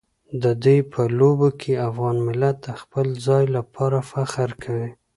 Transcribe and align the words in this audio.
د 0.43 0.45
دوی 0.63 0.79
په 0.93 1.01
لوبو 1.17 1.49
کې 1.61 1.83
افغان 1.89 2.17
ملت 2.27 2.57
د 2.61 2.67
خپل 2.81 3.07
ځای 3.25 3.43
لپاره 3.55 3.97
فخر 4.11 4.49
کوي. 4.63 4.89